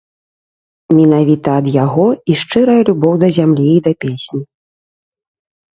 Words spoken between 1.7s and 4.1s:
яго і шчырая любоў да зямлі і да